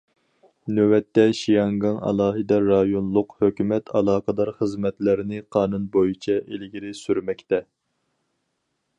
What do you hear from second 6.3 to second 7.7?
ئىلگىرى سۈرمەكتە.